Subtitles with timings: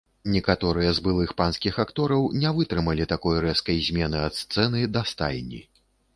[0.35, 5.61] Некаторыя з былых панскіх актораў не вытрымалі такой рэзкай змены ад сцэны да стайні.